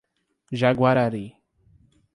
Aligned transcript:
Jaguarari 0.61 1.37